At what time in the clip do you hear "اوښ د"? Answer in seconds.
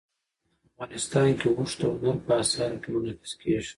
1.57-1.81